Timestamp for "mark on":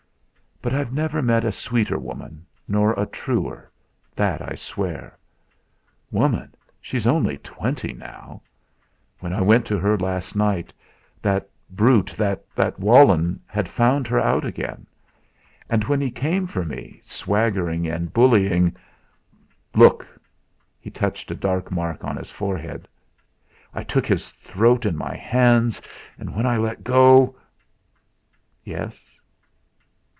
21.71-22.17